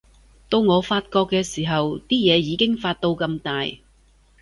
[0.49, 3.63] 到我發覺嘅時候，啲嘢已經發到咁大